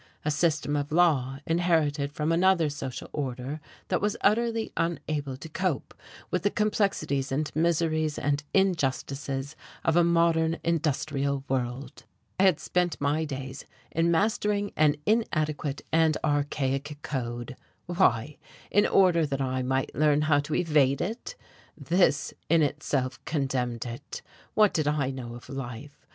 [0.25, 5.93] A system of law, inherited from another social order, that was utterly unable to cope
[6.31, 12.05] with the complexities and miseries and injustices of a modern industrial world.
[12.39, 17.55] I had spent my days in mastering an inadequate and archaic code
[17.85, 18.39] why?
[18.71, 21.35] in order that I might learn how to evade it?
[21.77, 24.23] This in itself condemned it.
[24.55, 26.07] What did I know of life?